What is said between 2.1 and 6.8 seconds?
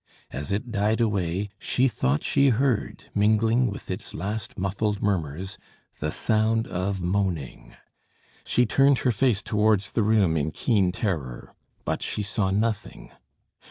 she heard, mingling with its last muffled murmurs, the sound